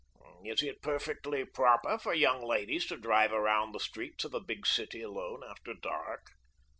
[0.43, 4.65] "Is it perfectly proper for young ladies to drive around the streets of a big
[4.65, 6.31] city alone after dark?"